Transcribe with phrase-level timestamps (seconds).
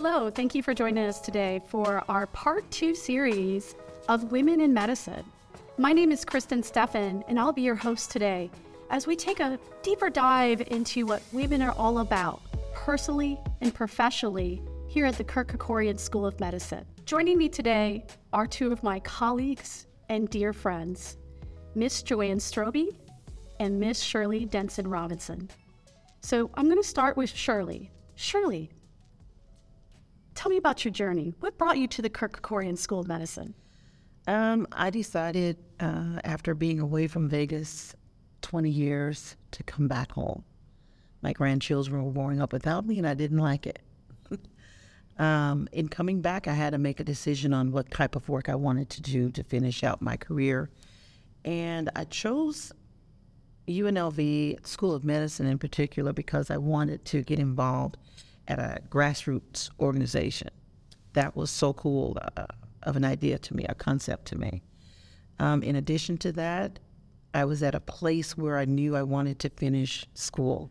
[0.00, 3.74] Hello, thank you for joining us today for our part two series
[4.08, 5.24] of Women in Medicine.
[5.76, 8.48] My name is Kristin Steffen, and I'll be your host today
[8.90, 12.40] as we take a deeper dive into what women are all about,
[12.72, 15.50] personally and professionally, here at the Kirk
[15.98, 16.86] School of Medicine.
[17.04, 21.16] Joining me today are two of my colleagues and dear friends,
[21.74, 22.96] Miss Joann Strobbe
[23.58, 25.50] and Miss Shirley Denson Robinson.
[26.20, 27.90] So I'm going to start with Shirley.
[28.14, 28.70] Shirley,
[30.38, 31.34] tell me about your journey.
[31.40, 33.54] What brought you to the Kirk Kerkorian School of Medicine?
[34.28, 37.96] Um, I decided uh, after being away from Vegas
[38.42, 40.44] 20 years to come back home.
[41.22, 43.80] My grandchildren were growing up without me, and I didn't like it.
[45.18, 48.48] um, in coming back, I had to make a decision on what type of work
[48.48, 50.70] I wanted to do to finish out my career.
[51.44, 52.70] And I chose
[53.66, 57.96] UNLV School of Medicine in particular because I wanted to get involved
[58.48, 60.50] at a grassroots organization.
[61.12, 62.46] That was so cool uh,
[62.82, 64.62] of an idea to me, a concept to me.
[65.38, 66.80] Um, in addition to that,
[67.34, 70.70] I was at a place where I knew I wanted to finish school.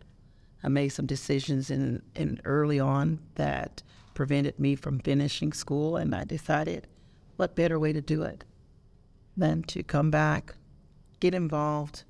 [0.63, 3.83] I made some decisions in, in early on that
[4.15, 6.87] prevented me from finishing school, and I decided
[7.35, 8.43] what better way to do it
[9.37, 10.55] than to come back,
[11.19, 12.03] get involved,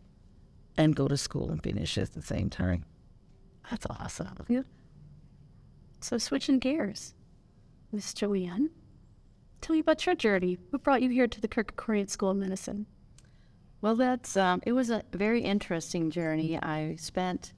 [0.78, 2.86] and go to school and finish at the same time.
[3.70, 4.46] That's awesome.
[4.48, 4.62] Yeah.
[6.08, 7.14] So switching gears,
[7.92, 8.70] Miss Joann,
[9.60, 10.58] tell me about your journey.
[10.70, 12.86] What brought you here to the Kirk Kerkorian School of Medicine?
[13.82, 16.58] Well, that's um, it was a very interesting journey.
[16.64, 17.52] I spent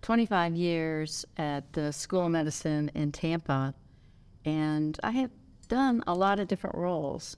[0.00, 3.74] 25 years at the School of Medicine in Tampa,
[4.46, 5.32] and I have
[5.68, 7.36] done a lot of different roles.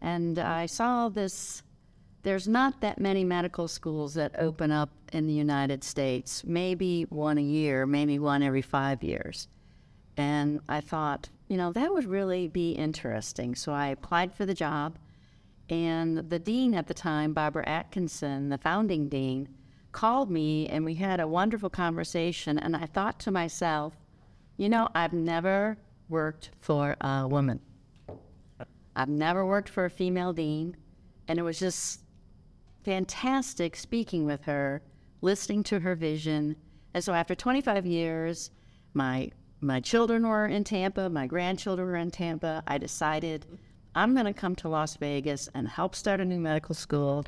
[0.00, 1.62] And I saw this
[2.24, 7.38] there's not that many medical schools that open up in the United States, maybe one
[7.38, 9.46] a year, maybe one every five years.
[10.16, 13.54] And I thought, you know, that would really be interesting.
[13.54, 14.98] So I applied for the job.
[15.68, 19.48] And the dean at the time, Barbara Atkinson, the founding dean,
[19.92, 22.58] called me and we had a wonderful conversation.
[22.58, 23.94] And I thought to myself,
[24.56, 25.78] you know, I've never
[26.08, 27.60] worked for a woman.
[28.94, 30.76] I've never worked for a female dean.
[31.28, 32.00] And it was just
[32.84, 34.82] fantastic speaking with her,
[35.20, 36.56] listening to her vision.
[36.92, 38.50] And so after 25 years,
[38.92, 39.30] my
[39.62, 42.62] my children were in Tampa, my grandchildren were in Tampa.
[42.66, 43.46] I decided
[43.94, 47.24] I'm going to come to Las Vegas and help start a new medical school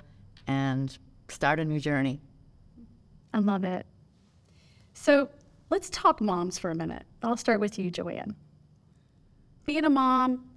[0.47, 0.97] and
[1.29, 2.21] start a new journey.
[3.33, 3.87] I love it.
[4.95, 5.29] So
[5.71, 7.05] let's talk moms for a minute.
[7.23, 8.35] I'll start with you, Joann.
[9.65, 10.51] Being a mom,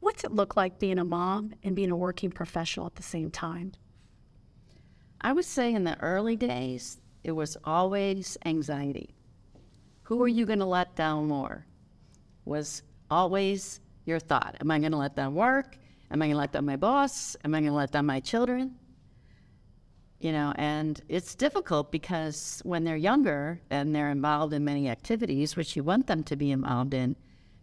[0.00, 3.30] what's it look like being a mom and being a working professional at the same
[3.30, 3.72] time?
[5.20, 9.14] I would say in the early days, it was always anxiety.
[10.04, 11.66] Who are you going to let down more?
[12.44, 14.56] Was always your thought.
[14.60, 15.78] Am I going to let down work?
[16.10, 17.36] Am I going to let down my boss?
[17.44, 18.76] Am I going to let down my children?
[20.20, 25.56] You know, and it's difficult because when they're younger and they're involved in many activities,
[25.56, 27.16] which you want them to be involved in,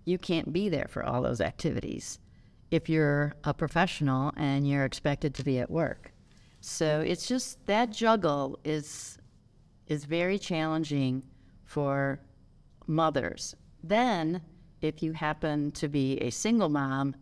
[0.05, 2.19] you can't be there for all those activities
[2.71, 6.11] if you're a professional and you're expected to be at work.
[6.59, 9.17] So it's just that juggle is
[9.87, 11.21] is very challenging
[11.65, 12.19] for
[12.87, 13.55] mothers.
[13.83, 14.41] Then,
[14.81, 17.15] if you happen to be a single mom,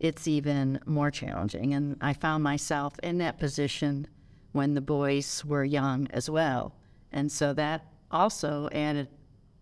[0.00, 1.74] it's even more challenging.
[1.74, 4.06] And I found myself in that position
[4.52, 6.74] when the boys were young as well.
[7.12, 9.08] And so that also added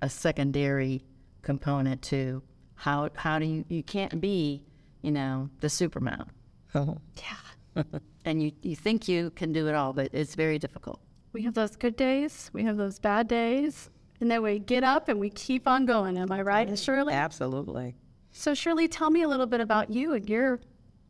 [0.03, 1.05] a secondary
[1.43, 2.43] component to
[2.75, 4.63] how how do you you can't be,
[5.03, 6.29] you know, the supermom.
[6.75, 6.99] Oh.
[7.17, 7.85] Yeah.
[8.25, 11.01] and you, you think you can do it all, but it's very difficult.
[11.33, 13.91] We have those good days, we have those bad days,
[14.21, 16.17] and then we get up and we keep on going.
[16.17, 17.15] Am I right, Shirley?
[17.15, 17.97] Absolutely.
[18.33, 20.61] So, Shirley, tell me a little bit about you and your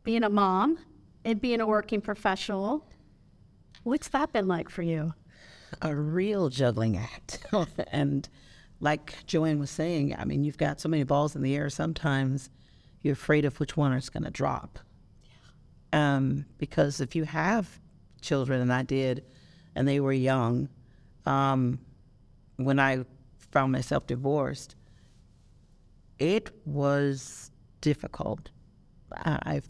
[0.03, 0.79] being a mom
[1.25, 2.87] and being a working professional.
[3.83, 5.13] What's that been like for you?
[5.81, 7.45] A real juggling act.
[7.91, 8.27] and
[8.79, 12.49] like Joann was saying, I mean, you've got so many balls in the air, sometimes
[13.01, 14.79] you're afraid of which one is going to drop.
[15.93, 17.79] Um, because if you have
[18.21, 19.23] children, and I did,
[19.75, 20.69] and they were young,
[21.25, 21.79] um,
[22.57, 23.05] when I
[23.51, 24.75] found myself divorced,
[26.19, 27.51] it was
[27.81, 28.49] difficult.
[29.11, 29.61] I,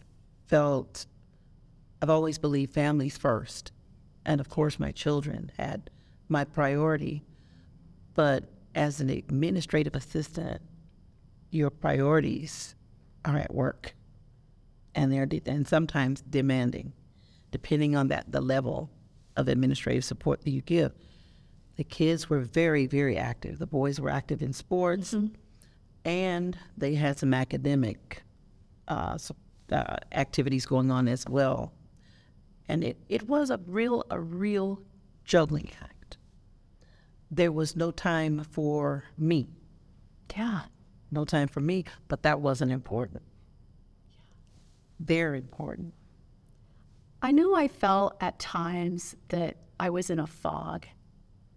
[0.48, 1.06] felt,
[2.02, 3.72] I've always believed families first.
[4.26, 5.90] And of course, my children had
[6.28, 7.24] my priority.
[8.14, 8.46] But
[8.76, 10.62] as an administrative assistant,
[11.52, 12.76] your priorities
[13.26, 13.96] are at work
[14.98, 16.92] and they're de- and sometimes demanding,
[17.52, 18.90] depending on that the level
[19.38, 20.92] of administrative support that you give.
[21.78, 23.60] The kids were very, very active.
[23.60, 25.14] The boys were active in sports.
[25.14, 25.36] Mm-hmm.
[26.06, 28.24] and they had some academic
[28.88, 29.18] uh,
[29.72, 31.74] uh, activities going on as well.
[32.70, 34.82] And it, it was a real a real
[35.26, 36.18] juggling act.
[37.30, 39.48] There was no time for me.
[40.36, 40.62] Yeah.
[41.12, 43.24] No time for me, but that wasn't important.
[44.12, 44.18] Yeah.
[45.00, 45.94] Very important.
[47.22, 50.86] I know I felt at times that I was in a fog.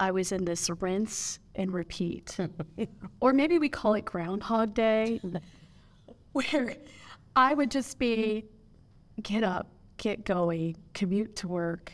[0.00, 2.37] I was in this rinse and repeat.
[3.20, 5.20] or maybe we call it Groundhog Day,
[6.32, 6.75] where
[7.37, 8.47] I would just be
[9.23, 9.69] get up,
[9.99, 11.93] get going, commute to work,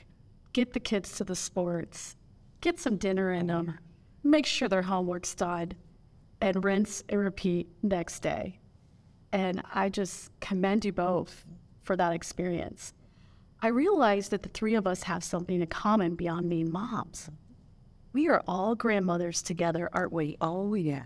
[0.53, 2.17] get the kids to the sports,
[2.61, 3.77] get some dinner in them,
[4.23, 5.73] make sure their homework's done,
[6.41, 8.61] and rinse and repeat next day.
[9.33, 11.45] And I just commend you both
[11.83, 12.93] for that experience.
[13.61, 17.31] I realized that the three of us have something in common beyond being moms.
[18.17, 20.39] We are all grandmothers together, aren't we?
[20.41, 21.05] Oh yeah.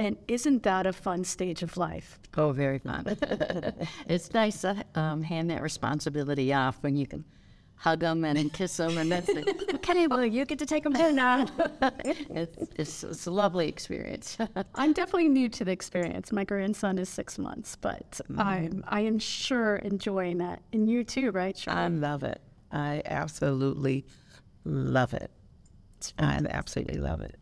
[0.00, 2.18] And isn't that a fun stage of life?
[2.36, 3.04] Oh, very fun.
[4.08, 7.24] it's nice to um, hand that responsibility off when you can
[7.76, 9.48] hug them and kiss them, and that's it.
[9.76, 10.08] okay.
[10.08, 11.46] Well, you get to take them home now.
[12.04, 14.36] it's, it's, it's a lovely experience.
[14.74, 16.32] I'm definitely new to the experience.
[16.32, 20.62] My grandson is six months, but I'm I am sure enjoying that.
[20.72, 21.78] And you too, right, Sean?
[21.78, 22.40] I love it.
[22.72, 24.04] I absolutely
[24.64, 25.30] love it.
[26.18, 27.36] I absolutely love it.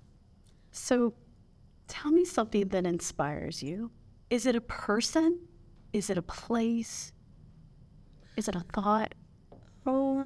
[0.71, 1.15] So
[1.89, 3.91] tell me something that inspires you.
[4.31, 5.41] Is it a person?
[5.93, 7.13] Is it a place?
[8.37, 9.15] Is it a thought?
[9.87, 10.25] Oh,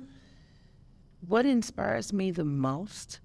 [1.26, 3.20] what inspires me the most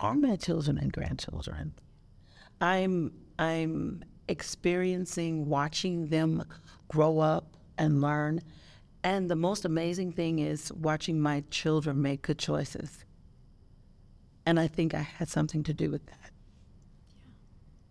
[0.00, 1.74] are my children and grandchildren.
[2.60, 6.44] I'm I'm experiencing watching them
[6.88, 8.40] grow up and learn.
[9.04, 13.04] And the most amazing thing is watching my children make good choices.
[14.46, 16.30] And I think I had something to do with that.
[17.18, 17.24] Yeah.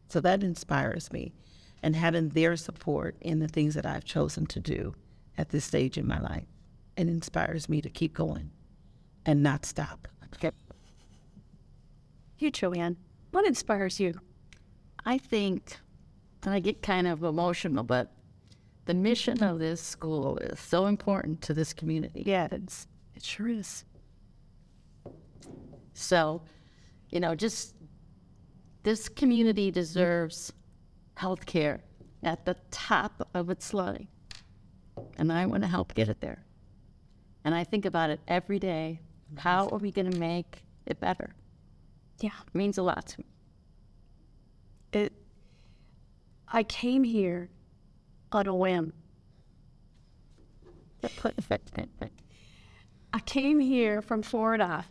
[0.07, 1.33] So that inspires me.
[1.83, 4.95] And having their support in the things that I've chosen to do
[5.37, 6.47] at this stage in my life,
[6.95, 8.51] it inspires me to keep going
[9.25, 10.07] and not stop.
[10.35, 10.51] Okay.
[12.39, 12.95] You, Joann,
[13.31, 14.19] what inspires you?
[15.05, 15.77] I think,
[16.43, 18.11] and I get kind of emotional, but
[18.85, 22.23] the mission of this school is so important to this community.
[22.25, 23.83] Yeah, it's, it sure is.
[25.95, 26.41] So,
[27.09, 27.73] you know, just
[28.83, 30.51] this community deserves
[31.15, 31.81] health care
[32.21, 34.09] at the top of its line.
[35.17, 36.43] And I want to help get it there.
[37.45, 38.99] And I think about it every day.
[39.37, 41.33] How are we going to make it better?
[42.19, 42.31] Yeah.
[42.45, 43.25] It means a lot to me.
[44.91, 45.13] It,
[46.47, 47.49] I came here
[48.31, 48.91] on a whim.
[53.13, 54.85] I came here from Florida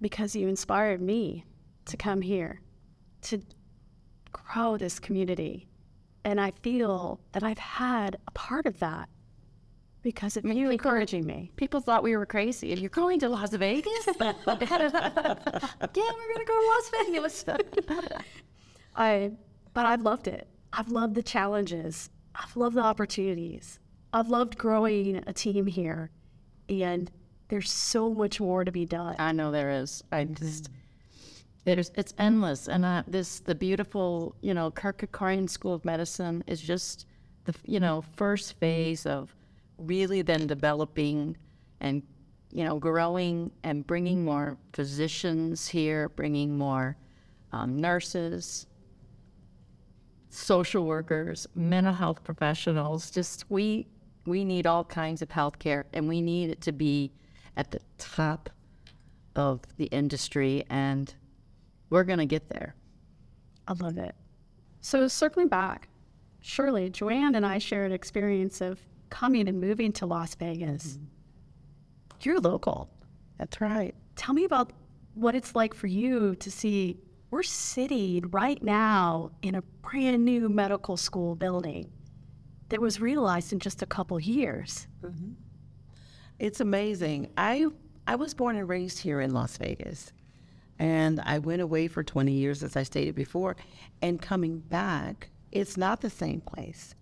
[0.00, 1.44] because you inspired me
[1.86, 2.60] to come here
[3.22, 3.40] to
[4.32, 5.66] grow this community.
[6.24, 9.08] And I feel that I've had a part of that
[10.02, 11.50] because of you encouraging me.
[11.56, 12.72] People thought we were crazy.
[12.72, 14.06] And you're going to Las Vegas?
[14.20, 14.58] yeah, we're going
[15.92, 17.44] to go to Las Vegas.
[18.96, 19.32] I,
[19.74, 20.48] but I've loved it.
[20.72, 22.10] I've loved the challenges.
[22.34, 23.78] I've loved the opportunities.
[24.12, 26.10] I've loved growing a team here,
[26.68, 27.10] and
[27.48, 29.16] there's so much more to be done.
[29.18, 30.04] I know there is.
[30.12, 30.70] I just
[31.64, 36.60] there's it's endless, and uh, this the beautiful you know Kerkorian School of Medicine is
[36.60, 37.06] just
[37.44, 39.34] the you know first phase of
[39.78, 41.36] really then developing
[41.80, 42.02] and
[42.50, 46.96] you know growing and bringing more physicians here, bringing more
[47.52, 48.66] um, nurses,
[50.28, 53.10] social workers, mental health professionals.
[53.10, 53.86] Just we
[54.26, 57.12] we need all kinds of health care, and we need it to be
[57.58, 58.48] at the top
[59.36, 61.12] of the industry, and
[61.90, 62.74] we're going to get there.
[63.66, 64.14] I love it.
[64.80, 65.88] So circling back,
[66.40, 70.94] Shirley Joann and I shared an experience of coming and moving to Las Vegas.
[70.94, 71.04] Mm-hmm.
[72.22, 72.88] You're local.
[73.38, 73.94] That's right.
[74.16, 74.72] Tell me about
[75.14, 76.98] what it's like for you to see
[77.30, 81.90] we're sitting right now in a brand new medical school building
[82.70, 84.86] that was realized in just a couple years.
[85.02, 85.32] Mm-hmm.
[86.38, 87.30] It's amazing.
[87.36, 87.66] I
[88.06, 90.12] I was born and raised here in Las Vegas.
[90.78, 93.56] And I went away for 20 years, as I stated before.
[94.00, 96.94] And coming back, it's not the same place.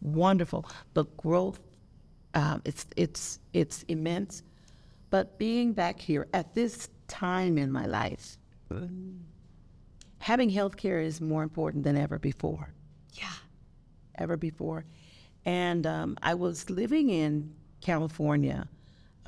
[0.00, 0.64] Wonderful.
[0.94, 1.60] The growth,
[2.34, 4.42] um, it's, it's, it's immense.
[5.10, 8.38] But being back here at this time in my life,
[10.18, 12.72] having health care is more important than ever before.
[13.12, 13.28] Yeah.
[14.16, 14.84] ever before.
[15.44, 18.68] And um, I was living in California,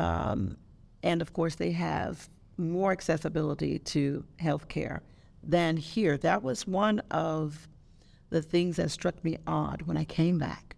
[0.00, 0.56] um,
[1.02, 5.02] and of course, they have more accessibility to health care
[5.42, 6.16] than here.
[6.16, 7.68] That was one of
[8.30, 10.76] the things that struck me odd when I came back.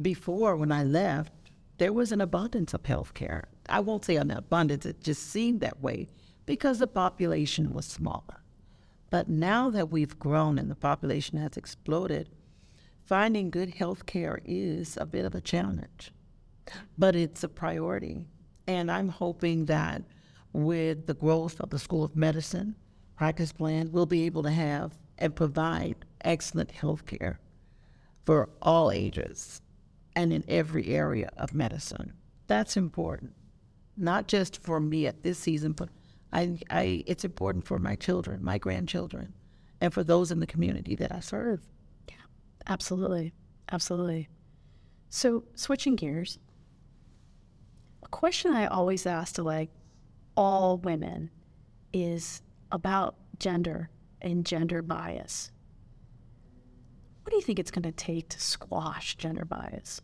[0.00, 1.32] Before, when I left,
[1.78, 3.48] there was an abundance of health care.
[3.68, 6.08] I won't say an abundance, it just seemed that way
[6.46, 8.42] because the population was smaller.
[9.10, 12.28] But now that we've grown and the population has exploded,
[13.02, 16.12] finding good health care is a bit of a challenge,
[16.98, 18.26] but it's a priority.
[18.70, 20.04] And I'm hoping that
[20.52, 22.76] with the growth of the School of Medicine
[23.16, 27.40] practice plan, we'll be able to have and provide excellent health care
[28.24, 29.60] for all ages
[30.14, 32.12] and in every area of medicine.
[32.46, 33.32] That's important,
[33.96, 35.88] not just for me at this season, but
[36.32, 39.34] I, I, it's important for my children, my grandchildren,
[39.80, 41.66] and for those in the community that I serve.
[42.08, 42.14] Yeah,
[42.68, 43.32] absolutely.
[43.72, 44.28] Absolutely.
[45.08, 46.38] So, switching gears,
[48.10, 49.70] question I always ask to like
[50.36, 51.30] all women
[51.92, 53.90] is about gender
[54.20, 55.50] and gender bias.
[57.22, 60.00] What do you think it's going to take to squash gender bias?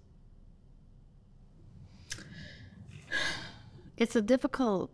[3.96, 4.90] It's a difficult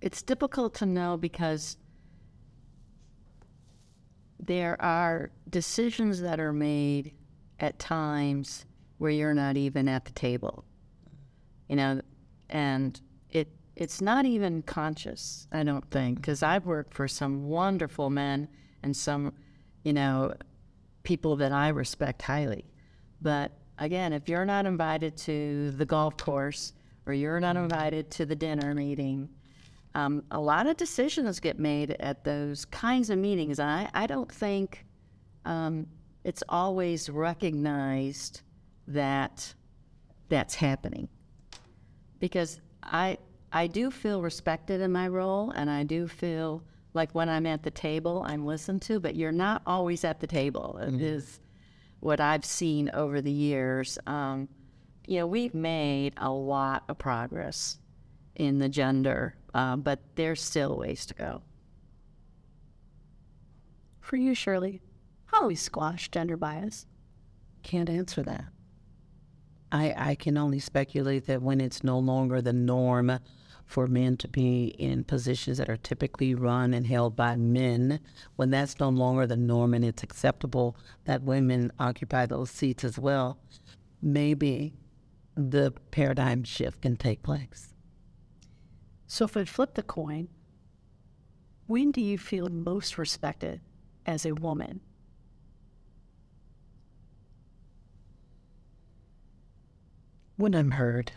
[0.00, 1.78] it's difficult to know because
[4.38, 7.14] there are decisions that are made
[7.60, 8.66] at times
[8.98, 10.64] where you're not even at the table.
[11.68, 12.00] You know,
[12.54, 18.08] and it it's not even conscious, I don't think, because I've worked for some wonderful
[18.08, 18.48] men
[18.84, 19.34] and some,
[19.82, 20.32] you know,
[21.02, 22.64] people that I respect highly.
[23.20, 26.72] But again, if you're not invited to the golf course
[27.06, 29.28] or you're not invited to the dinner meeting,
[29.96, 33.58] um, a lot of decisions get made at those kinds of meetings.
[33.58, 34.86] I, I don't think
[35.44, 35.88] um,
[36.22, 38.42] it's always recognized
[38.86, 39.54] that
[40.28, 41.08] that's happening
[42.24, 43.18] because I
[43.52, 46.62] I do feel respected in my role and I do feel
[46.94, 50.26] like when I'm at the table I'm listened to, but you're not always at the
[50.26, 50.78] table.
[50.80, 51.04] It Mm-hmm.
[51.04, 51.38] is
[52.00, 53.98] what I've seen over the years.
[54.06, 54.48] Um,
[55.06, 57.78] you know, we've made a lot of progress
[58.36, 61.42] in the gender, uh, but there's still ways to go.
[64.00, 64.80] For you, Shirley,
[65.26, 66.86] how do we squash gender bias?
[67.62, 68.46] Can't answer that.
[69.74, 73.18] I, I can only speculate that when it's no longer the norm
[73.66, 77.98] for men to be in positions that are typically run and held by men,
[78.36, 80.76] when that's no longer the norm and it's acceptable
[81.06, 83.36] that women occupy those seats as well,
[84.00, 84.74] maybe
[85.34, 87.74] the paradigm shift can take place.
[89.08, 90.28] So, if we flip the coin,
[91.66, 93.60] when do you feel most respected
[94.06, 94.82] as a woman?
[100.36, 101.12] When I'm heard,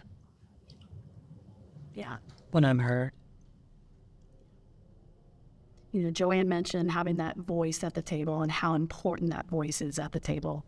[1.93, 2.17] Yeah.
[2.51, 3.11] when I'm heard,
[5.93, 9.81] You know, Joann mentioned having that voice at the table and how important that voice
[9.81, 10.63] is at the table.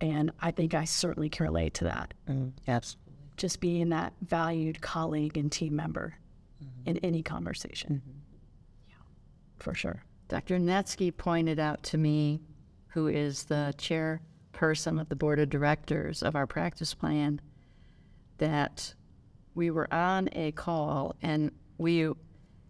[0.00, 2.14] And I think I certainly can relate to that.
[2.26, 3.12] mm, absolutely.
[3.36, 6.14] Just being that valued colleague and team member
[6.86, 8.00] in any conversation.
[8.88, 8.94] Yeah,
[9.58, 10.04] for sure.
[10.28, 10.58] Dr.
[10.58, 12.40] Netsky pointed out to me,
[12.88, 17.40] who is the chairperson of the board of directors of our practice plan,
[18.38, 18.94] that
[19.54, 22.10] we were on a call and we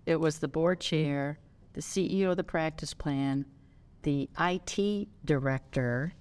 [0.06, 1.38] it was the board chair,
[1.72, 3.46] the CEO of the practice plan,
[4.02, 6.12] the IT director,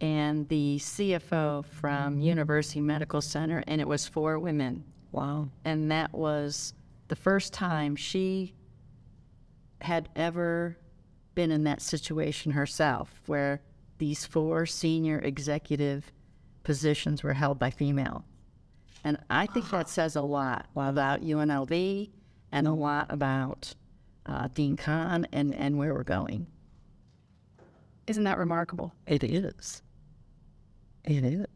[0.00, 2.20] and the CFO from mm-hmm.
[2.20, 4.84] University Medical Center, and it was four women.
[5.10, 5.48] Wow.
[5.64, 6.74] And that was
[7.08, 8.54] the first time she
[9.80, 10.76] had ever
[11.34, 13.62] been in that situation herself, where
[13.98, 16.12] these four senior executive
[16.66, 18.24] positions were held by female.
[19.04, 22.10] And I think that says a lot about UNLV
[22.50, 23.72] and a lot about
[24.26, 26.48] uh, Dean Kahn and, and where we're going.
[28.08, 28.92] Isn't that remarkable?
[29.06, 29.80] It is.
[31.04, 31.46] It is.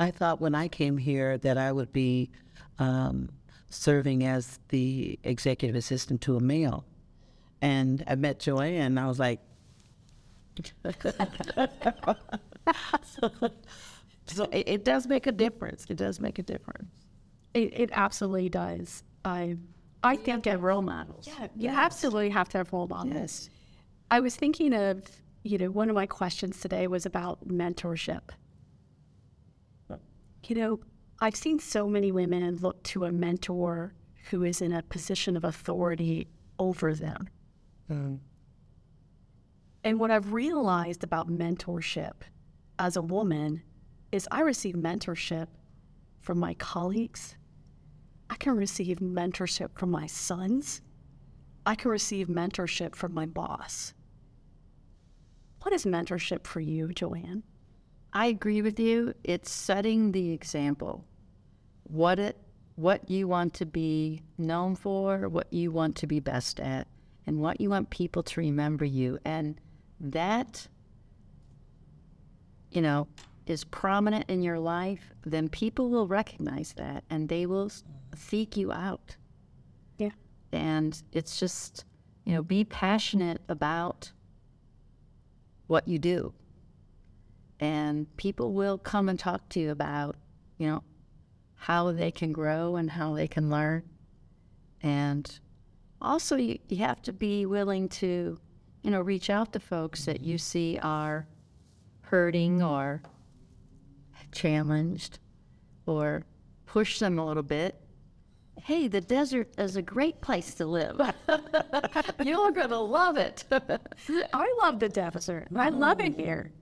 [0.00, 2.32] I thought when I came here that I would be
[2.80, 3.28] um,
[3.68, 6.84] serving as the executive assistant to a male.
[7.62, 9.38] And I met Joann, and I was like,
[14.26, 15.86] so it, it does make a difference.
[15.88, 16.90] It does make a difference.
[17.54, 19.02] It, it absolutely does.
[19.24, 19.56] I,
[20.02, 21.26] I think Get role models.
[21.26, 23.50] Yeah, you absolutely have to have role models.
[24.10, 25.02] I was thinking of,
[25.42, 28.30] you know, one of my questions today was about mentorship.
[30.46, 30.80] You know,
[31.20, 33.94] I've seen so many women look to a mentor
[34.30, 37.28] who is in a position of authority over them.
[37.90, 38.16] Mm-hmm.
[39.84, 42.22] And what I've realized about mentorship
[42.80, 43.62] as a woman
[44.10, 45.48] is I receive mentorship
[46.22, 47.36] from my colleagues.
[48.30, 50.80] I can receive mentorship from my sons.
[51.66, 53.92] I can receive mentorship from my boss.
[55.62, 57.42] What is mentorship for you, Joann?
[58.14, 59.12] I agree with you.
[59.24, 61.04] It's setting the example.
[61.84, 62.38] What it
[62.76, 66.88] what you want to be known for, what you want to be best at,
[67.26, 69.18] and what you want people to remember you.
[69.26, 69.60] And
[70.00, 70.66] that,
[72.70, 73.08] you know,
[73.46, 77.70] is prominent in your life, then people will recognize that and they will
[78.14, 79.16] seek you out.
[79.98, 80.10] Yeah.
[80.52, 81.84] And it's just,
[82.24, 84.12] you know, be passionate about
[85.66, 86.32] what you do.
[87.58, 90.16] And people will come and talk to you about,
[90.58, 90.82] you know,
[91.56, 93.82] how they can grow and how they can learn.
[94.82, 95.38] And
[96.00, 98.38] also, you, you have to be willing to,
[98.82, 101.26] you know, reach out to folks that you see are
[102.10, 102.68] hurting mm-hmm.
[102.68, 103.02] or
[104.32, 105.20] challenged
[105.86, 106.24] or
[106.66, 107.80] push them a little bit.
[108.62, 111.00] Hey, the desert is a great place to live.
[112.22, 113.44] You're going to love it.
[113.50, 115.48] I love the desert.
[115.54, 116.52] I love it here.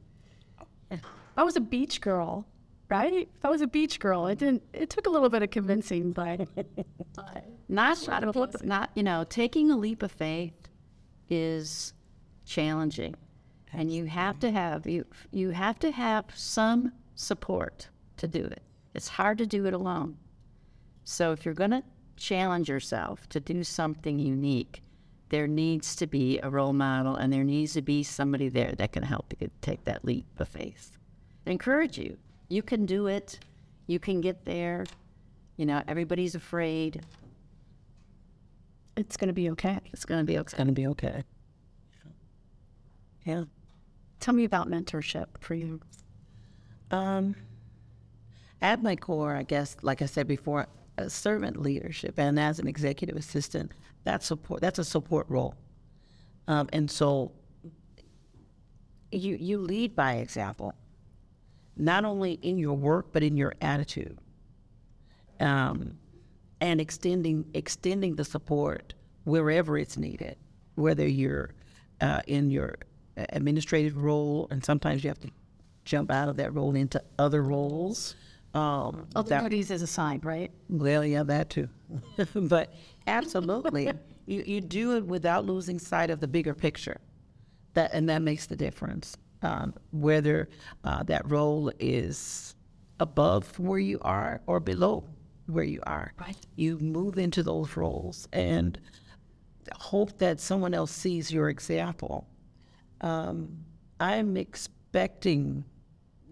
[1.36, 2.46] I was a beach girl,
[2.88, 3.12] right?
[3.12, 4.62] If I was a beach girl, it didn't.
[4.72, 6.48] It took a little bit of convincing, but
[7.68, 10.68] not not, not you know taking a leap of faith
[11.28, 11.92] is
[12.44, 13.14] challenging,
[13.72, 18.62] and you have to have you you have to have some support to do it.
[18.94, 20.16] It's hard to do it alone.
[21.04, 21.82] So if you're going to
[22.16, 24.82] challenge yourself to do something unique,
[25.30, 28.92] there needs to be a role model and there needs to be somebody there that
[28.92, 30.92] can help you take that leap of faith.
[31.46, 32.16] encourage you.
[32.48, 33.38] You can do it.
[33.86, 34.86] You can get there.
[35.56, 37.02] You know, everybody's afraid.
[38.96, 39.78] it's going to be okay.
[39.92, 40.40] It's going to be okay.
[40.42, 40.62] It's okay.
[40.62, 41.24] going to be okay.
[43.24, 43.44] Yeah.
[44.20, 45.80] Tell me about mentorship for you.
[46.90, 47.34] Um,
[48.60, 50.66] at my core, I guess, like I said before,
[51.06, 53.72] servant leadership, and as an executive assistant,
[54.04, 54.60] that's support.
[54.60, 55.54] That's a support role,
[56.48, 57.32] um, and so
[59.12, 60.74] you you lead by example,
[61.76, 64.18] not only in your work but in your attitude,
[65.38, 65.96] um,
[66.60, 70.36] and extending extending the support wherever it's needed,
[70.74, 71.54] whether you're
[72.00, 72.76] uh, in your
[73.30, 75.30] administrative role, and sometimes you have to
[75.84, 78.14] jump out of that role into other roles.
[78.54, 80.50] Um, Other that- duties is assigned, right?
[80.68, 81.68] well, yeah, that too.
[82.34, 82.72] but
[83.06, 83.92] absolutely,
[84.26, 86.98] you, you do it without losing sight of the bigger picture.
[87.74, 89.16] That and that makes the difference.
[89.42, 90.48] Um, whether
[90.82, 92.56] uh, that role is
[92.98, 95.04] above where you are or below
[95.46, 96.36] where you are, Right.
[96.56, 98.80] you move into those roles and
[99.76, 102.26] hope that someone else sees your example.
[103.00, 103.64] Um,
[104.00, 105.64] I'm expecting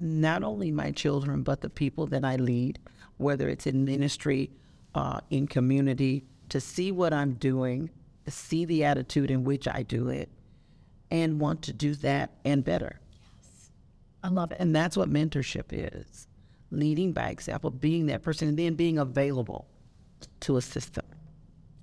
[0.00, 2.78] not only my children, but the people that I lead,
[3.16, 4.50] whether it's in ministry,
[4.94, 7.90] uh, in community, to see what I'm doing,
[8.24, 10.28] to see the attitude in which I do it,
[11.10, 13.00] and want to do that and better.
[13.10, 13.70] Yes.
[14.22, 14.58] I love it.
[14.60, 16.26] And that's what mentorship is
[16.70, 19.66] leading by example, being that person, and then being available
[20.40, 21.06] to assist them.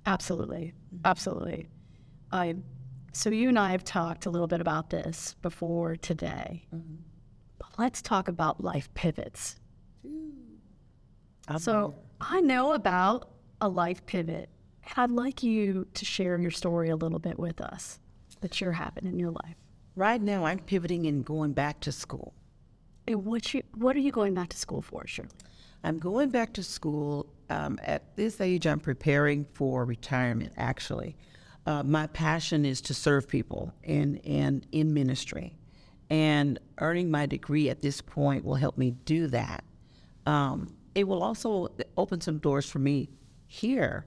[0.06, 0.74] Absolutely.
[1.04, 1.68] Absolutely.
[2.30, 2.56] I
[3.14, 6.66] so you and I have talked a little bit about this before today.
[7.58, 9.56] But let's talk about life pivots.
[11.58, 14.48] So I know about a life pivot,
[14.82, 18.00] and I'd like you to share your story a little bit with us
[18.40, 19.56] that you're having in your life.
[19.96, 22.34] Right now, I'm pivoting and going back to school.
[23.06, 25.28] And what you what are you going back to school for, Shirley?
[25.84, 27.26] I'm going back to school.
[27.50, 31.14] Um, at this age, I'm preparing for retirement, actually.
[31.66, 35.56] Uh, my passion is to serve people and, and in ministry.
[36.10, 39.64] And earning my degree at this point will help me do that.
[40.26, 43.08] Um, it will also open some doors for me
[43.46, 44.06] here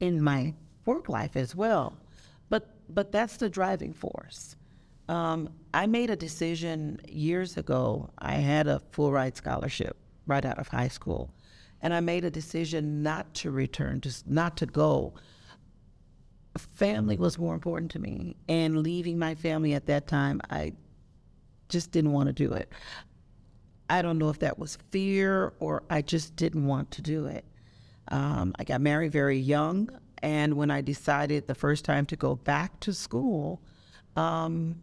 [0.00, 0.54] in my
[0.86, 1.98] work life as well.
[2.48, 4.56] But, but that's the driving force.
[5.08, 8.10] Um, I made a decision years ago.
[8.18, 11.30] I had a full ride scholarship right out of high school,
[11.80, 15.14] and I made a decision not to return, just not to go.
[16.58, 20.72] Family was more important to me, and leaving my family at that time, I
[21.68, 22.70] just didn't want to do it.
[23.90, 27.44] I don't know if that was fear or I just didn't want to do it.
[28.08, 29.88] Um, I got married very young,
[30.22, 33.62] and when I decided the first time to go back to school,
[34.16, 34.80] um,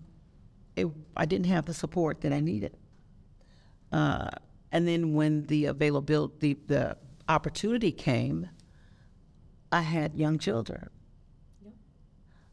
[0.75, 2.75] it, I didn't have the support that I needed.
[3.91, 4.29] Uh,
[4.71, 6.97] and then when the availability, the
[7.29, 8.49] opportunity came,
[9.71, 10.89] I had young children.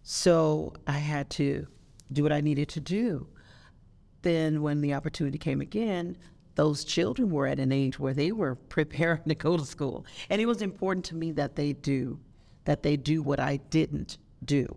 [0.02, 1.66] So I had to
[2.12, 3.28] do what I needed to do.
[4.22, 6.16] Then when the opportunity came again,
[6.54, 10.04] those children were at an age where they were preparing to go to school.
[10.28, 12.20] And it was important to me that they do,
[12.64, 14.76] that they do what I didn't do.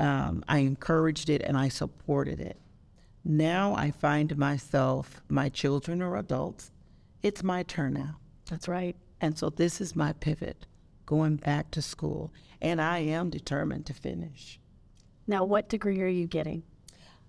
[0.00, 2.58] Um, I encouraged it and I supported it.
[3.24, 6.70] Now I find myself, my children are adults.
[7.22, 8.18] It's my turn now.
[8.48, 8.96] That's right.
[9.20, 10.66] And so this is my pivot,
[11.04, 12.32] going back to school.
[12.60, 14.58] And I am determined to finish.
[15.26, 16.62] Now, what degree are you getting?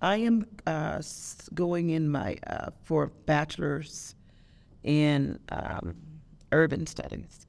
[0.02, 1.02] I am uh,
[1.54, 4.16] going in my uh, for bachelor's
[4.84, 5.96] in um,
[6.52, 7.46] urban studies.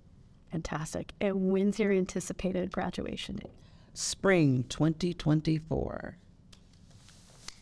[0.50, 1.12] Fantastic.
[1.20, 3.52] And when's your anticipated graduation date?
[3.94, 6.16] Spring 2024.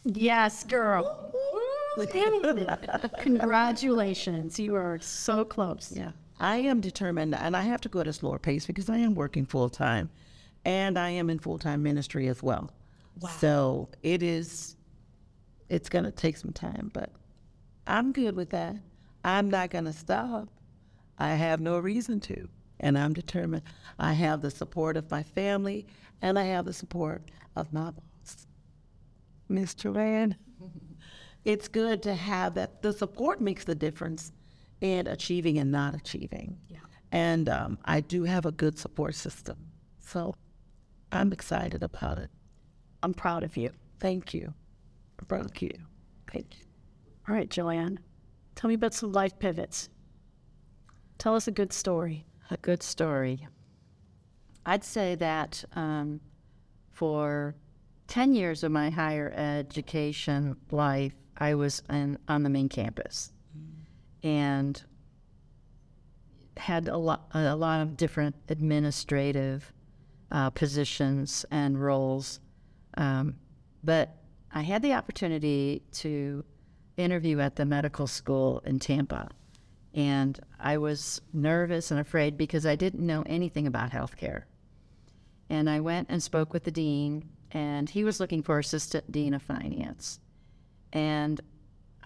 [0.04, 1.34] Yes, girl.
[3.18, 4.58] Congratulations.
[4.58, 5.92] You are so close.
[5.94, 6.12] Yeah.
[6.40, 9.14] I am determined, and I have to go at a slower pace because I am
[9.14, 10.10] working full time,
[10.64, 12.70] and I am in full time ministry as well.
[13.20, 13.30] Wow.
[13.38, 14.76] So it is,
[15.68, 17.10] it's going to take some time, but
[17.86, 18.76] I'm good with that.
[19.24, 20.48] I'm not going to stop.
[21.18, 22.48] I have no reason to,
[22.78, 23.64] and I'm determined.
[23.98, 25.86] I have the support of my family,
[26.22, 27.22] and I have the support
[27.56, 28.46] of my boss,
[29.48, 30.36] Miss Joann.
[31.44, 32.82] it's good to have that.
[32.82, 34.30] The support makes the difference
[34.80, 36.58] in achieving and not achieving.
[36.68, 36.78] Yeah.
[37.10, 39.56] And um, I do have a good support system.
[39.98, 40.34] So
[41.12, 42.30] I'm excited about it.
[43.02, 43.70] I'm proud of you.
[44.00, 44.52] Thank you.
[45.28, 45.70] Thank you.
[46.26, 46.54] Great.
[47.28, 47.98] All right, Joann.
[48.54, 49.88] Tell me about some life pivots.
[51.18, 52.26] Tell us a good story.
[52.50, 53.46] A good story.
[54.66, 56.20] I'd say that um,
[56.92, 57.54] for
[58.08, 63.32] 10 years of my higher education life, I was in, on the main campus
[64.22, 64.82] and
[66.56, 69.72] had a lot, a lot of different administrative
[70.30, 72.40] uh, positions and roles.
[72.96, 73.36] Um,
[73.84, 74.16] but
[74.52, 76.44] I had the opportunity to
[76.96, 79.28] interview at the medical school in Tampa.
[79.94, 84.44] And I was nervous and afraid because I didn't know anything about healthcare.
[85.48, 89.32] And I went and spoke with the dean, and he was looking for assistant dean
[89.32, 90.20] of finance.
[90.92, 91.40] And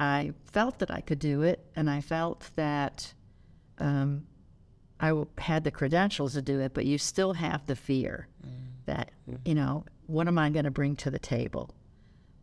[0.02, 3.14] I felt that I could do it, and I felt that
[3.78, 4.26] um,
[4.98, 8.26] I w- had the credentials to do it, but you still have the fear
[8.86, 9.12] that,
[9.44, 11.70] you know, what am I going to bring to the table?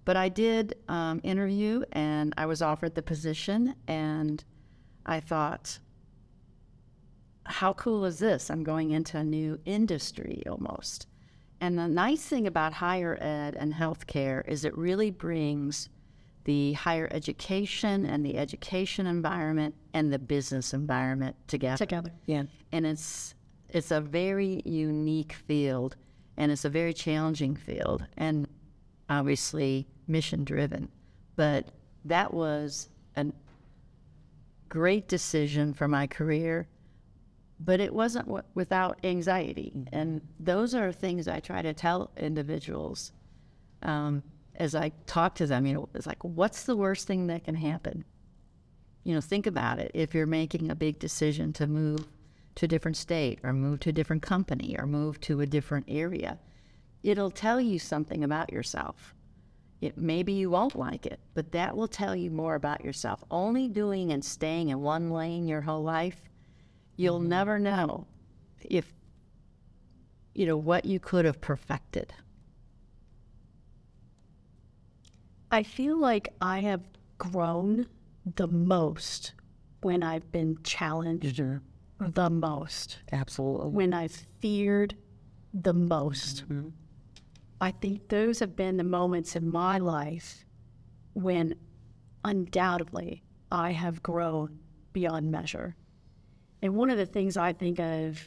[0.05, 4.41] But I did um, interview, and I was offered the position, and
[5.05, 5.79] I thought,
[7.43, 8.49] how cool is this?
[8.49, 11.07] I'm going into a new industry almost.
[11.59, 15.89] And the nice thing about higher ed and healthcare is it really brings
[16.49, 21.77] the higher education and the education environment and the business environment together.
[21.77, 22.12] Together.
[22.25, 22.45] Yeah.
[22.71, 23.35] And it's
[23.69, 25.95] it's a very unique field
[26.38, 28.47] and it's a very challenging field and
[29.12, 30.89] obviously mission driven.
[31.35, 31.67] But
[32.05, 33.27] that was a
[34.69, 36.67] great decision for my career
[37.59, 39.73] but it wasn't w- without anxiety.
[39.91, 43.12] And those are things I try to tell individuals
[43.83, 44.23] um,
[44.59, 45.65] as I talk to them.
[45.65, 48.05] You know, it's like, what's the worst thing that can happen?
[49.03, 49.91] You know, think about it.
[49.93, 52.07] If you're making a big decision to move
[52.55, 55.85] to a different state or move to a different company or move to a different
[55.87, 56.37] area,
[57.03, 59.15] it'll tell you something about yourself.
[59.81, 63.23] It, maybe you won't like it, but that will tell you more about yourself.
[63.31, 66.21] Only doing and staying in one lane your whole life
[66.99, 67.29] you'll mm-hmm.
[67.29, 68.05] never know
[68.61, 68.93] if
[70.35, 72.13] you know what you could have perfected
[75.51, 76.81] I feel like I have
[77.17, 77.88] grown
[78.35, 79.33] the most
[79.81, 81.62] when I've been challenged Sure.
[81.99, 83.69] the most, Absolutely.
[83.71, 84.95] when I've feared
[85.53, 86.43] the most.
[86.49, 86.69] Mm-hmm.
[87.62, 90.45] I think those have been the moments in my life
[91.13, 91.55] when
[92.23, 94.59] undoubtedly I have grown
[94.93, 95.75] beyond measure.
[96.62, 98.19] And one of the things I think of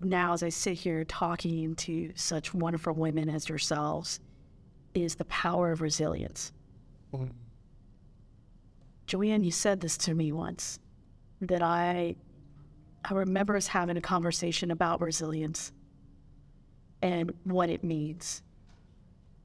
[0.00, 4.20] now as I sit here talking to such wonderful women as yourselves
[5.04, 6.52] is the power of resilience.
[9.06, 10.78] Joann, you said this to me once
[11.40, 12.16] that I
[13.04, 15.72] I remember us having a conversation about resilience
[17.02, 18.42] and what it means.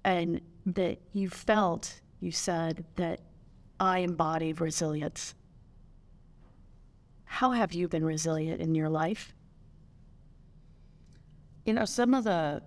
[0.04, 3.20] And that you felt, you said that
[3.80, 5.36] I embody resilience.
[7.26, 9.36] How have you been resilient in your life?
[11.66, 12.62] you know some of the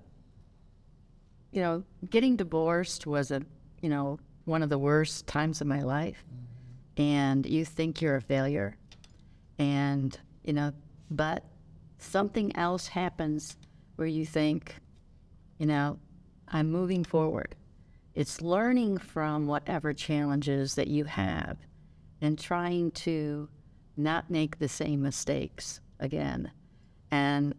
[1.55, 3.41] you know getting divorced was a
[3.81, 6.23] you know one of the worst times of my life.
[6.97, 8.77] And you think you're a failure.
[9.59, 10.73] And you know
[11.11, 11.45] but
[11.99, 13.57] something else happens
[13.97, 14.75] where you think
[15.59, 15.99] you know
[16.49, 17.55] i'm moving forward.
[18.15, 21.57] It's learning from whatever challenges that you have
[22.21, 23.49] and trying to
[23.97, 26.51] not make the same mistakes again.
[27.11, 27.55] And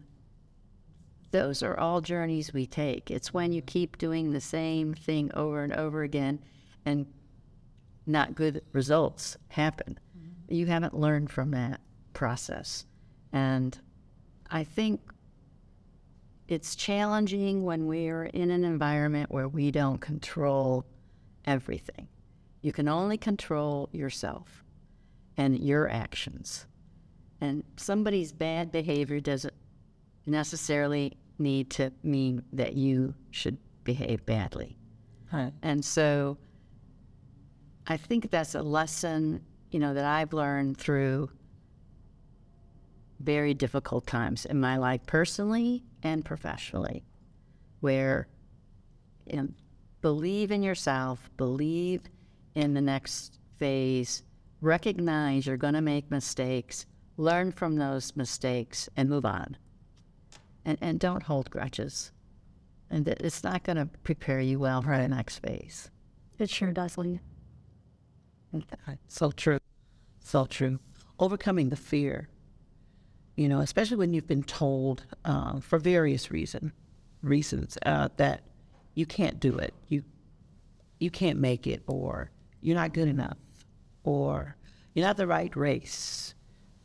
[1.36, 3.10] those are all journeys we take.
[3.10, 6.38] It's when you keep doing the same thing over and over again
[6.86, 7.04] and
[8.06, 9.98] not good results happen.
[10.48, 11.82] You haven't learned from that
[12.14, 12.86] process.
[13.34, 13.78] And
[14.50, 15.02] I think
[16.48, 20.86] it's challenging when we're in an environment where we don't control
[21.44, 22.08] everything.
[22.62, 24.64] You can only control yourself
[25.36, 26.64] and your actions.
[27.42, 29.52] And somebody's bad behavior doesn't
[30.24, 34.76] necessarily need to mean that you should behave badly.
[35.32, 35.52] Right.
[35.62, 36.38] And so
[37.86, 41.30] I think that's a lesson, you know, that I've learned through
[43.20, 47.04] very difficult times in my life personally and professionally
[47.80, 48.28] where
[49.26, 49.48] you know,
[50.00, 52.02] believe in yourself, believe
[52.54, 54.22] in the next phase,
[54.60, 59.56] recognize you're going to make mistakes, learn from those mistakes, and move on.
[60.66, 62.10] And, and don't hold grudges.
[62.90, 65.90] And that it's not going to prepare you well for the next phase.
[66.38, 67.20] It sure does, Lee.
[69.08, 69.58] So true.
[70.20, 70.80] So true.
[71.18, 72.28] Overcoming the fear,
[73.36, 76.72] you know, especially when you've been told uh, for various reason,
[77.22, 78.42] reasons uh, that
[78.94, 80.02] you can't do it, you
[80.98, 83.36] you can't make it, or you're not good enough,
[84.02, 84.56] or
[84.94, 86.34] you're not the right race,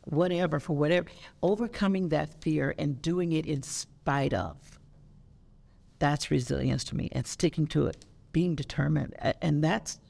[0.04, 1.08] whatever, for whatever.
[1.42, 4.56] Overcoming that fear and doing it in spite of.
[5.98, 10.00] That's resilience to me, and sticking to it, being determined, and that's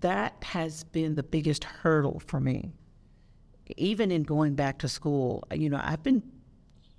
[0.00, 2.72] that has been the biggest hurdle for me.
[3.76, 6.22] Even in going back to school, you know, I've been,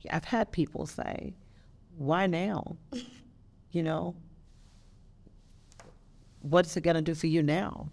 [0.09, 1.33] I've had people say,
[1.97, 2.77] "Why now?"
[3.73, 4.17] You know,
[6.41, 7.89] what's it going to do for you now?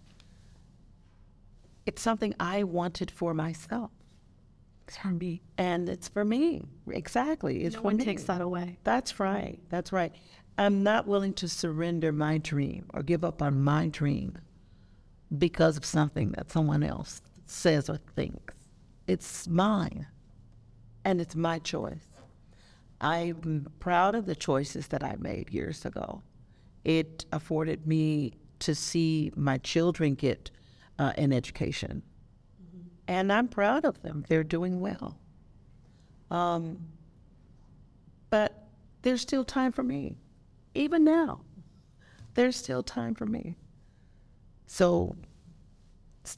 [1.87, 3.93] It's something I wanted for myself.
[4.89, 5.43] It's for me.
[5.59, 6.63] And it's for me.
[6.91, 7.65] Exactly.
[7.65, 8.05] It's No for one me.
[8.05, 8.79] takes that away.
[8.85, 9.59] That's right.
[9.69, 10.15] That's right.
[10.57, 14.39] I'm not willing to surrender my dream or give up on my dream
[15.37, 18.55] because of something that someone else says or thinks.
[19.07, 20.07] It's mine
[21.05, 22.07] and it's my choice.
[23.03, 26.23] I'm proud of the choices that I made years ago.
[26.85, 30.51] It afforded me to see my children get
[30.99, 32.03] uh, an education,
[33.09, 34.25] and I'm proud of them.
[34.29, 35.19] They're doing well.
[36.31, 36.79] Um,
[38.29, 38.69] but
[39.01, 40.19] there's still time for me.
[40.75, 41.41] Even now,
[42.35, 43.57] there's still time for me.
[44.67, 45.17] So,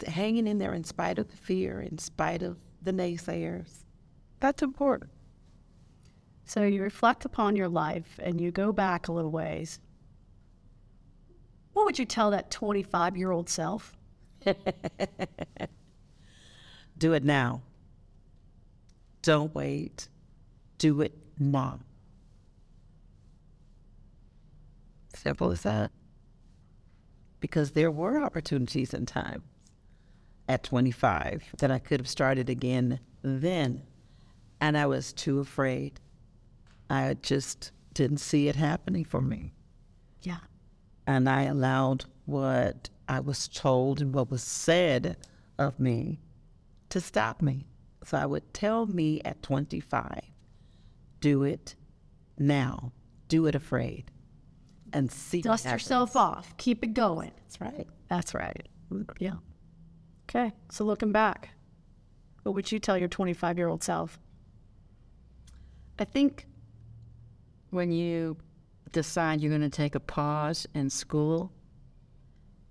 [0.06, 3.83] hanging in there in spite of the fear, in spite of the naysayers,
[4.38, 5.11] that's important.
[6.44, 9.80] So you reflect upon your life and you go back a little ways.
[11.72, 13.96] What would you tell that 25 year old self?
[17.01, 17.63] Do it now.
[19.23, 20.09] Don't wait.
[20.77, 21.81] Do it now.
[25.17, 25.91] Simple as that.
[27.41, 29.43] Because there were opportunities and times
[30.47, 33.83] at 25 that I could have started again then.
[34.61, 36.01] And I was too afraid.
[36.91, 39.55] I just didn't see it happening for me.
[40.21, 40.41] Yeah.
[41.07, 45.17] And I allowed what I was told and what was said
[45.59, 46.19] of me
[46.90, 47.66] to stop me.
[48.05, 50.20] So I would tell me at 25,
[51.20, 51.74] do it
[52.38, 52.92] now,
[53.29, 54.11] do it afraid,
[54.92, 55.42] and see.
[55.42, 56.57] Dust yourself off.
[56.57, 57.31] Keep it going.
[57.37, 57.87] That's right.
[58.09, 58.68] That's right.
[59.18, 59.35] Yeah.
[60.29, 60.53] Okay.
[60.70, 61.50] So looking back,
[62.42, 64.18] what would you tell your 25 year old self?
[65.98, 66.46] I think
[67.70, 68.38] when you
[68.92, 71.53] decide you're going to take a pause in school,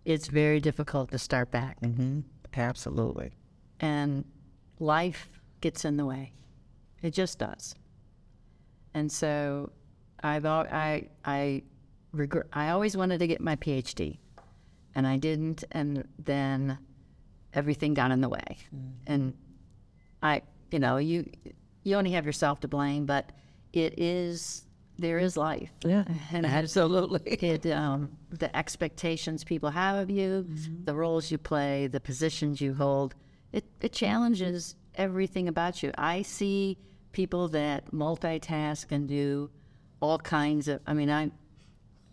[0.04, 1.80] it's very difficult to start back.
[1.82, 2.22] Mm-hmm.
[2.56, 3.32] Absolutely.
[3.80, 4.26] And
[4.80, 5.30] life
[5.62, 6.34] gets in the way.
[7.02, 7.76] It just does.
[8.94, 9.72] And so
[10.22, 11.64] I've I I
[12.12, 14.18] regret I always wanted to get my PhD
[14.96, 16.78] and I didn't and then
[17.54, 18.58] everything got in the way.
[19.08, 19.34] And
[20.22, 21.30] I you know, you
[21.84, 23.32] you only have yourself to blame, but
[23.74, 24.66] it is
[24.98, 25.72] there is life.
[25.86, 26.04] Yeah.
[26.34, 27.22] And Absolutely.
[27.42, 30.46] it um, the expectations people have of you,
[30.84, 33.16] the roles you play, the positions you hold.
[33.52, 35.92] It it challenges everything about you.
[35.98, 36.78] I see
[37.12, 39.50] people that multitask and do
[40.02, 40.82] all kinds of.
[40.86, 41.32] I mean, I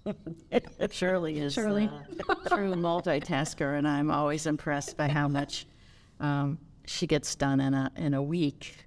[0.91, 1.91] Shirley is Shirley.
[2.29, 5.67] a true multitasker, and I'm always impressed by how much
[6.21, 8.87] um, she gets done in a in a week.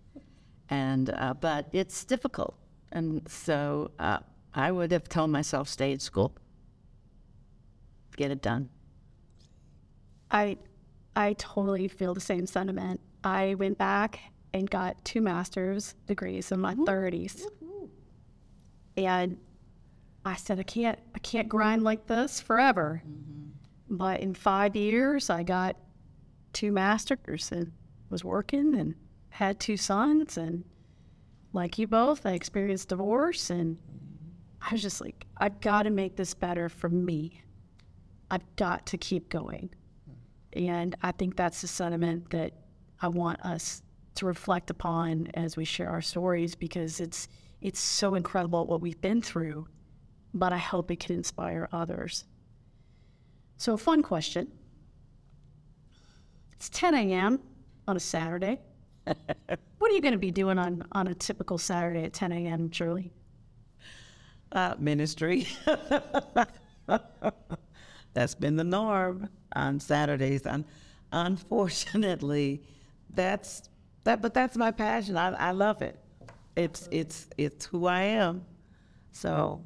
[0.69, 2.55] And uh, but it's difficult,
[2.91, 4.19] and so uh,
[4.53, 6.35] I would have told myself stay at school,
[8.15, 8.69] get it done.
[10.31, 10.57] I
[11.15, 13.02] I totally feel the same sentiment.
[13.24, 14.19] I went back
[14.54, 17.43] and got two master's degrees in my 30s.
[18.98, 19.38] And
[20.26, 23.02] I said, I can't, I can't grind like this forever.
[23.06, 23.95] Mm-hmm.
[23.95, 25.76] But in five years, I got
[26.54, 27.72] two masters and
[28.10, 28.95] was working and
[29.30, 30.38] had two sons.
[30.38, 30.63] And
[31.54, 33.50] like you both, I experienced divorce.
[33.50, 33.78] And
[34.62, 37.41] I was just like, I've got to make this better for me.
[38.30, 39.72] I've got to keep going.
[40.53, 42.53] And I think that's the sentiment that
[43.01, 43.83] I want us
[44.15, 47.27] to reflect upon as we share our stories because it's
[47.62, 49.67] it's so incredible what we've been through,
[50.33, 52.23] but I hope it can inspire others.
[53.57, 54.47] So, a fun question.
[56.53, 57.41] It's 10 a.m.
[57.88, 58.59] on a Saturday.
[59.03, 62.71] what are you going to be doing on, on a typical Saturday at 10 a.m.,
[62.71, 63.12] Shirley?
[64.51, 65.47] Uh, ministry.
[68.13, 70.45] That's been the norm on Saturdays.
[70.45, 70.65] Un-
[71.12, 72.62] unfortunately,
[73.13, 73.69] that's
[74.04, 74.22] that.
[74.22, 75.17] But that's my passion.
[75.17, 76.00] I, I love it.
[76.56, 78.45] It's it's it's who I am.
[79.12, 79.62] So,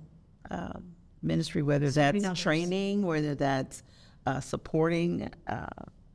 [0.51, 3.83] um, ministry, whether that's training, whether that's
[4.25, 5.65] uh, supporting uh,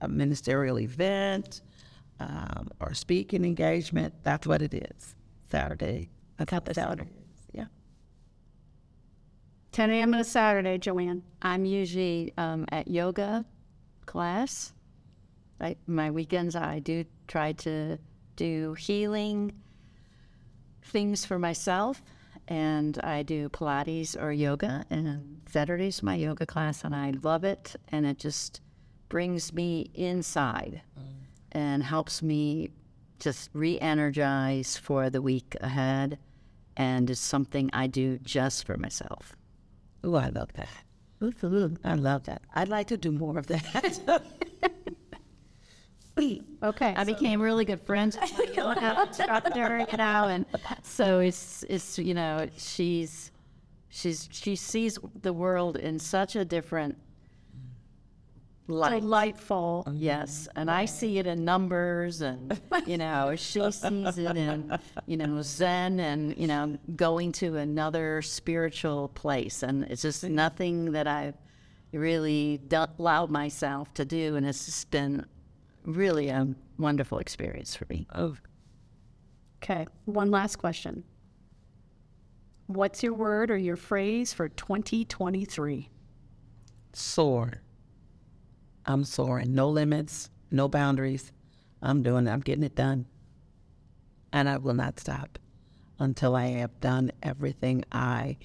[0.01, 1.62] a ministerial event
[2.21, 5.14] um, or speaking engagement, that's what it is.
[5.51, 6.11] Saturday.
[6.38, 7.11] That's Saturday.
[9.79, 10.12] 10 a.m.
[10.12, 11.23] on a Saturday, Joann.
[11.41, 13.45] I'm usually um, at yoga
[14.07, 14.73] class.
[15.61, 17.97] I, my weekends, I do try to
[18.35, 19.53] do healing
[20.83, 22.03] things for myself,
[22.49, 24.85] and I do Pilates or yoga.
[24.91, 27.77] And Saturday's my yoga class, and I love it.
[27.93, 28.61] And it just
[29.09, 30.83] brings me inside
[31.53, 32.71] and helps me
[33.21, 36.19] just re-energize for the week ahead.
[36.77, 39.37] And it's something I do just for myself.
[40.05, 40.69] Ooh, I love that.
[41.85, 42.43] I love that.
[42.55, 44.01] I'd like to do more of that.
[46.63, 46.95] Okay.
[46.97, 50.45] I became really good friends with my yoga instructor, you know, and
[50.83, 53.31] so it's it's you know she's
[53.89, 56.99] she's she sees the world in such a different
[58.68, 59.00] light.
[59.00, 59.88] Delightful.
[59.94, 60.59] Yes, mm-hmm.
[60.61, 65.42] and I see it in numbers, and you know she sees it in you know
[65.42, 71.35] Zen, and you know going to another spiritual place, and it's just nothing that I've
[71.92, 72.61] really
[72.98, 75.26] allowed myself to do, and it's just been
[75.85, 78.07] really a wonderful experience for me.
[78.14, 78.37] oh,
[79.61, 79.87] Okay.
[80.04, 81.02] One last question.
[82.68, 85.90] What's your word or your phrase for 2023?
[86.98, 87.62] soar.
[88.88, 89.55] I'm soaring.
[89.55, 91.31] No limits, no boundaries.
[91.83, 92.31] I'm doing it.
[92.31, 93.07] I'm getting it done.
[94.33, 95.38] And I will not stop
[95.98, 98.38] until I have done everything I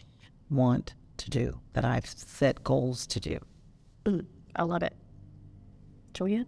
[0.49, 3.39] want to do, that I've set goals to do.
[4.05, 4.25] Mm,
[4.55, 4.93] I love it.
[6.13, 6.45] Julia?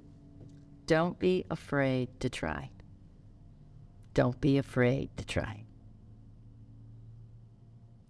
[0.88, 2.70] Don't be afraid to try.
[4.14, 5.64] Don't be afraid to try.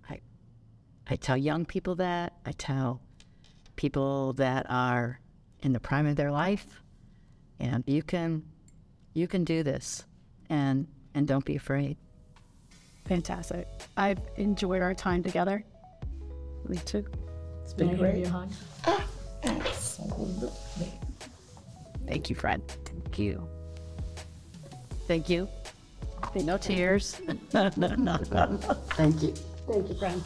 [0.09, 0.19] I,
[1.07, 2.33] I tell young people that.
[2.45, 3.01] I tell
[3.75, 5.19] people that are
[5.65, 6.67] in the prime of their life,
[7.59, 8.43] and you can,
[9.13, 10.05] you can do this,
[10.49, 11.97] and and don't be afraid.
[13.05, 13.67] Fantastic.
[13.97, 15.65] I've enjoyed our time together.
[16.67, 17.05] Me too.
[17.63, 18.17] It's been May great.
[18.17, 18.51] you a hug?
[22.05, 22.61] Thank you, Fred.
[22.67, 23.47] Thank you.
[25.07, 25.47] Thank you.
[26.35, 27.19] No tears.
[27.53, 28.17] no, no, no.
[28.17, 29.33] Thank you.
[29.67, 30.21] Thank you, friend.